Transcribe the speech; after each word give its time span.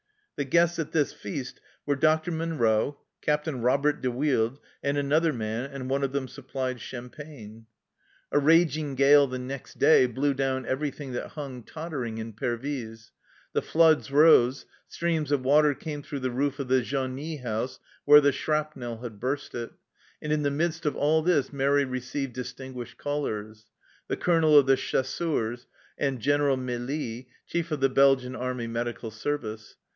The 0.35 0.45
guests 0.45 0.79
at 0.79 0.91
this 0.91 1.13
feast 1.13 1.61
were 1.85 1.95
Dr. 1.95 2.31
Munro, 2.31 2.97
Captain 3.21 3.61
Robert 3.61 4.01
de 4.01 4.09
Wilde, 4.09 4.59
and 4.81 4.97
another 4.97 5.31
man, 5.31 5.69
and 5.71 5.87
one 5.87 6.03
of 6.03 6.11
them 6.11 6.27
supplied 6.27 6.81
champagne. 6.81 7.67
188 8.29 8.63
THE 8.65 8.71
CELLAR 8.71 8.87
HOUSE 8.87 8.93
OF 8.95 8.95
PERVYSE 8.95 8.95
A 8.95 8.95
raging 8.95 8.95
gale 8.95 9.27
the 9.27 9.37
next 9.53 9.77
day 9.77 10.05
blew 10.07 10.33
down 10.33 10.65
every 10.65 10.89
thing 10.89 11.11
that 11.11 11.27
hung 11.33 11.61
tottering 11.61 12.17
in 12.17 12.33
Pervyse; 12.33 13.11
the 13.53 13.61
floods 13.61 14.09
rose, 14.11 14.65
streams 14.87 15.31
of 15.31 15.43
water 15.45 15.75
came 15.75 16.01
through 16.01 16.21
the 16.21 16.31
roof 16.31 16.57
of 16.57 16.67
the 16.67 16.81
genie 16.81 17.37
house 17.37 17.77
where 18.05 18.21
the 18.21 18.31
shrapnel 18.31 19.03
had 19.03 19.19
burst 19.19 19.53
it, 19.53 19.69
and 20.19 20.33
in 20.33 20.41
the 20.41 20.49
midst 20.49 20.87
of 20.87 20.95
all 20.95 21.21
this 21.21 21.53
Mairi 21.53 21.85
received 21.85 22.33
distinguished 22.33 22.97
callers 22.97 23.67
the 24.07 24.17
Colonel 24.17 24.57
of 24.57 24.65
the 24.65 24.77
Chasseurs 24.77 25.67
and 25.99 26.19
General 26.19 26.57
Melis, 26.57 27.25
Chief 27.45 27.69
of 27.71 27.79
the 27.81 27.89
Belgian 27.89 28.35
Army 28.35 28.65
Medical 28.65 29.11
Service. 29.11 29.75